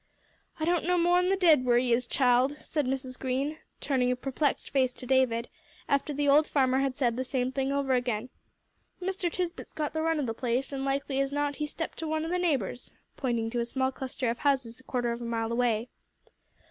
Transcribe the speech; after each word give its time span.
"I 0.59 0.65
don't 0.65 0.81
know 0.83 0.97
no 0.97 1.03
more'n 1.03 1.29
the 1.29 1.35
dead 1.35 1.63
where 1.63 1.77
he 1.77 1.93
is, 1.93 2.07
child," 2.07 2.57
said 2.63 2.87
Mrs. 2.87 3.19
Green, 3.19 3.59
turning 3.79 4.11
a 4.11 4.15
perplexed 4.15 4.71
face 4.71 4.93
to 4.93 5.05
David, 5.05 5.47
after 5.87 6.11
the 6.11 6.27
old 6.27 6.47
farmer 6.47 6.79
had 6.79 6.97
said 6.97 7.15
the 7.17 7.23
same 7.23 7.51
thing 7.51 7.71
over 7.71 7.93
again. 7.93 8.29
"Mr. 8.99 9.31
Tisbett's 9.31 9.73
got 9.73 9.93
the 9.93 10.01
run 10.01 10.19
o' 10.19 10.25
the 10.25 10.33
place, 10.33 10.73
an' 10.73 10.83
likely 10.83 11.19
as 11.19 11.31
not, 11.31 11.57
he's 11.57 11.69
stepped 11.69 11.99
to 11.99 12.07
one 12.07 12.25
o' 12.25 12.29
the 12.29 12.39
neighbors," 12.39 12.91
pointing 13.15 13.51
to 13.51 13.59
a 13.59 13.65
small 13.65 13.91
cluster 13.91 14.27
of 14.31 14.39
houses 14.39 14.79
a 14.79 14.83
quarter 14.83 15.11
of 15.11 15.21
a 15.21 15.23
mile 15.23 15.51
away. 15.51 15.87